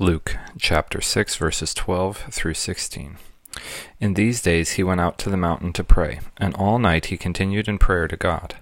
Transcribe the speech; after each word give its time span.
Luke 0.00 0.36
chapter 0.58 1.00
6, 1.00 1.36
verses 1.36 1.72
12 1.72 2.26
through 2.32 2.54
16. 2.54 3.16
In 4.00 4.14
these 4.14 4.42
days 4.42 4.72
he 4.72 4.82
went 4.82 5.00
out 5.00 5.18
to 5.18 5.30
the 5.30 5.36
mountain 5.36 5.72
to 5.72 5.84
pray, 5.84 6.18
and 6.36 6.52
all 6.56 6.80
night 6.80 7.06
he 7.06 7.16
continued 7.16 7.68
in 7.68 7.78
prayer 7.78 8.08
to 8.08 8.16
God. 8.16 8.56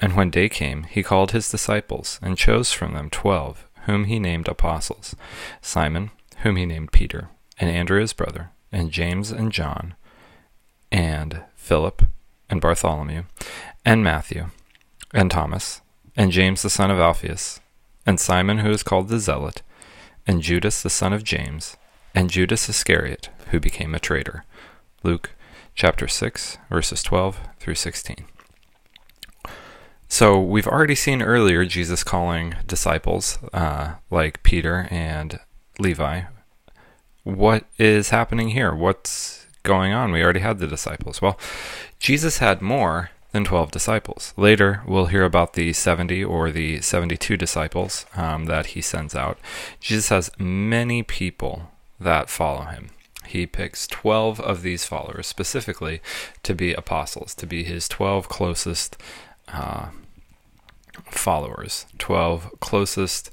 And 0.00 0.16
when 0.16 0.28
day 0.28 0.48
came, 0.48 0.82
he 0.82 1.04
called 1.04 1.30
his 1.30 1.48
disciples, 1.48 2.18
and 2.20 2.36
chose 2.36 2.72
from 2.72 2.94
them 2.94 3.10
twelve, 3.10 3.68
whom 3.82 4.06
he 4.06 4.18
named 4.18 4.48
apostles 4.48 5.14
Simon, 5.60 6.10
whom 6.38 6.56
he 6.56 6.66
named 6.66 6.90
Peter, 6.90 7.28
and 7.60 7.70
Andrew 7.70 8.00
his 8.00 8.12
brother, 8.12 8.50
and 8.72 8.90
James 8.90 9.30
and 9.30 9.52
John, 9.52 9.94
and 10.90 11.44
Philip, 11.54 12.02
and 12.50 12.60
Bartholomew, 12.60 13.22
and 13.84 14.02
Matthew, 14.02 14.46
and 15.14 15.30
Thomas, 15.30 15.80
and 16.16 16.32
James 16.32 16.62
the 16.62 16.70
son 16.70 16.90
of 16.90 16.98
Alphaeus, 16.98 17.60
and 18.04 18.18
Simon 18.18 18.58
who 18.58 18.70
is 18.70 18.82
called 18.82 19.06
the 19.06 19.20
Zealot 19.20 19.62
and 20.26 20.42
Judas 20.42 20.82
the 20.82 20.90
son 20.90 21.12
of 21.12 21.24
James, 21.24 21.76
and 22.14 22.30
Judas 22.30 22.68
Iscariot, 22.68 23.28
who 23.50 23.60
became 23.60 23.94
a 23.94 24.00
traitor. 24.00 24.44
Luke 25.02 25.30
chapter 25.74 26.08
6, 26.08 26.58
verses 26.70 27.02
12 27.02 27.38
through 27.60 27.74
16. 27.74 28.26
So 30.08 30.40
we've 30.40 30.66
already 30.66 30.94
seen 30.94 31.20
earlier 31.20 31.64
Jesus 31.64 32.04
calling 32.04 32.54
disciples 32.66 33.38
uh, 33.52 33.94
like 34.10 34.42
Peter 34.42 34.86
and 34.90 35.38
Levi. 35.78 36.22
What 37.24 37.64
is 37.76 38.10
happening 38.10 38.50
here? 38.50 38.74
What's 38.74 39.46
going 39.62 39.92
on? 39.92 40.12
We 40.12 40.22
already 40.22 40.40
had 40.40 40.58
the 40.58 40.66
disciples. 40.66 41.20
Well, 41.20 41.38
Jesus 41.98 42.38
had 42.38 42.62
more 42.62 43.10
than 43.36 43.44
12 43.44 43.70
disciples. 43.70 44.32
Later, 44.38 44.82
we'll 44.86 45.06
hear 45.06 45.24
about 45.24 45.52
the 45.52 45.74
70 45.74 46.24
or 46.24 46.50
the 46.50 46.80
72 46.80 47.36
disciples 47.36 48.06
um, 48.16 48.46
that 48.46 48.66
he 48.68 48.80
sends 48.80 49.14
out. 49.14 49.38
Jesus 49.78 50.08
has 50.08 50.30
many 50.38 51.02
people 51.02 51.70
that 52.00 52.30
follow 52.30 52.62
him. 52.62 52.88
He 53.26 53.46
picks 53.46 53.86
12 53.88 54.40
of 54.40 54.62
these 54.62 54.86
followers 54.86 55.26
specifically 55.26 56.00
to 56.44 56.54
be 56.54 56.72
apostles, 56.72 57.34
to 57.34 57.46
be 57.46 57.62
his 57.62 57.88
12 57.88 58.28
closest 58.30 58.96
uh, 59.48 59.88
followers, 61.10 61.84
12 61.98 62.58
closest. 62.60 63.30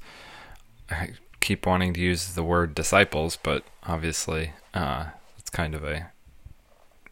I 0.90 1.12
keep 1.40 1.66
wanting 1.66 1.94
to 1.94 2.00
use 2.00 2.34
the 2.34 2.44
word 2.44 2.74
disciples, 2.74 3.38
but 3.42 3.64
obviously 3.86 4.52
uh, 4.74 5.06
it's 5.38 5.48
kind 5.48 5.74
of 5.74 5.82
a 5.82 6.10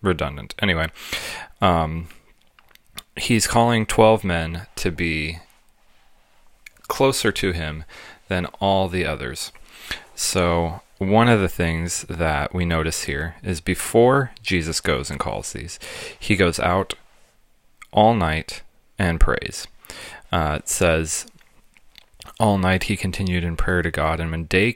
redundant. 0.02 0.54
Anyway, 0.58 0.88
um, 1.62 2.08
he's 3.16 3.46
calling 3.46 3.86
12 3.86 4.24
men 4.24 4.66
to 4.76 4.90
be 4.90 5.38
closer 6.88 7.32
to 7.32 7.52
him 7.52 7.84
than 8.28 8.46
all 8.60 8.88
the 8.88 9.04
others. 9.04 9.52
So, 10.14 10.80
one 10.98 11.28
of 11.28 11.40
the 11.40 11.48
things 11.48 12.02
that 12.08 12.54
we 12.54 12.64
notice 12.64 13.04
here 13.04 13.34
is 13.42 13.60
before 13.60 14.30
Jesus 14.42 14.80
goes 14.80 15.10
and 15.10 15.18
calls 15.18 15.52
these, 15.52 15.78
he 16.18 16.36
goes 16.36 16.60
out 16.60 16.94
all 17.92 18.14
night 18.14 18.62
and 18.98 19.18
prays. 19.18 19.66
Uh, 20.30 20.58
it 20.60 20.68
says, 20.68 21.26
All 22.38 22.56
night 22.56 22.84
he 22.84 22.96
continued 22.96 23.42
in 23.42 23.56
prayer 23.56 23.82
to 23.82 23.90
God, 23.90 24.20
and 24.20 24.30
when 24.30 24.44
day 24.44 24.72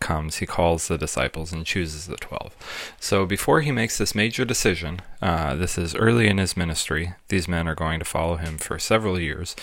comes, 0.00 0.36
he 0.36 0.46
calls 0.46 0.88
the 0.88 0.98
disciples 0.98 1.52
and 1.52 1.64
chooses 1.64 2.06
the 2.06 2.16
twelve. 2.16 2.56
So 2.98 3.26
before 3.26 3.60
he 3.60 3.70
makes 3.70 3.98
this 3.98 4.14
major 4.14 4.44
decision, 4.44 5.00
uh, 5.22 5.54
this 5.54 5.78
is 5.78 5.94
early 5.94 6.26
in 6.26 6.38
his 6.38 6.56
ministry, 6.56 7.14
these 7.28 7.46
men 7.46 7.68
are 7.68 7.74
going 7.74 7.98
to 7.98 8.04
follow 8.04 8.36
him 8.36 8.58
for 8.58 8.78
several 8.78 9.20
years. 9.20 9.54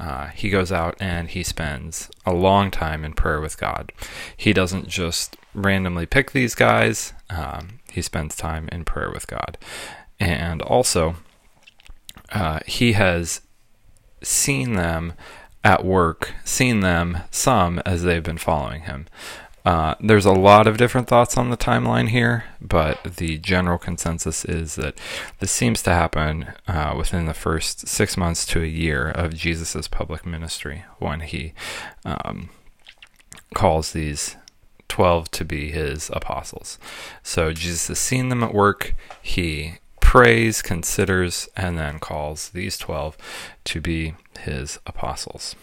Uh, 0.00 0.28
he 0.28 0.50
goes 0.50 0.72
out 0.72 0.96
and 0.98 1.28
he 1.28 1.44
spends 1.44 2.10
a 2.26 2.32
long 2.32 2.70
time 2.70 3.04
in 3.04 3.12
prayer 3.12 3.40
with 3.40 3.56
God. 3.58 3.92
He 4.36 4.52
doesn't 4.52 4.88
just 4.88 5.36
randomly 5.54 6.06
pick 6.06 6.32
these 6.32 6.54
guys, 6.54 7.12
um, 7.30 7.78
he 7.92 8.02
spends 8.02 8.34
time 8.34 8.68
in 8.72 8.84
prayer 8.84 9.10
with 9.12 9.26
God. 9.26 9.58
And 10.18 10.62
also, 10.62 11.16
uh, 12.32 12.60
he 12.66 12.92
has 12.92 13.42
seen 14.22 14.74
them 14.74 15.12
at 15.62 15.84
work, 15.84 16.34
seen 16.44 16.80
them 16.80 17.18
some 17.30 17.80
as 17.86 18.02
they've 18.02 18.22
been 18.22 18.38
following 18.38 18.82
him. 18.82 19.06
Uh, 19.64 19.94
there's 20.00 20.26
a 20.26 20.32
lot 20.32 20.66
of 20.66 20.76
different 20.76 21.06
thoughts 21.06 21.36
on 21.36 21.50
the 21.50 21.56
timeline 21.56 22.08
here, 22.08 22.44
but 22.60 23.02
the 23.04 23.38
general 23.38 23.78
consensus 23.78 24.44
is 24.44 24.74
that 24.74 24.98
this 25.38 25.52
seems 25.52 25.82
to 25.82 25.90
happen 25.90 26.52
uh, 26.66 26.94
within 26.96 27.26
the 27.26 27.34
first 27.34 27.86
six 27.86 28.16
months 28.16 28.44
to 28.46 28.62
a 28.62 28.66
year 28.66 29.08
of 29.08 29.34
Jesus' 29.34 29.86
public 29.86 30.26
ministry 30.26 30.84
when 30.98 31.20
he 31.20 31.52
um, 32.04 32.50
calls 33.54 33.92
these 33.92 34.36
12 34.88 35.30
to 35.30 35.44
be 35.44 35.70
his 35.70 36.10
apostles. 36.12 36.78
So 37.22 37.52
Jesus 37.52 37.88
has 37.88 37.98
seen 37.98 38.28
them 38.28 38.42
at 38.42 38.52
work. 38.52 38.94
He 39.22 39.78
prays, 40.00 40.60
considers, 40.60 41.48
and 41.56 41.78
then 41.78 41.98
calls 41.98 42.50
these 42.50 42.76
12 42.76 43.16
to 43.64 43.80
be 43.80 44.14
his 44.40 44.78
apostles. 44.86 45.54